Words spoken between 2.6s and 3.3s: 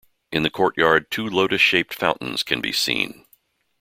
seen.